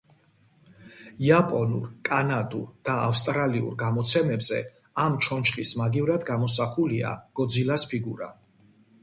იაპონურ, 1.25 1.83
კანადურ 2.09 2.63
და 2.89 2.95
ავსტრალიურ 3.09 3.75
გამოცემებზე 3.83 4.63
ამ 5.05 5.19
ჩონჩხის 5.27 5.75
მაგივრად 5.83 6.27
გამოსახულია 6.33 7.15
გოძილას 7.43 7.89
ფიგურა. 7.95 8.35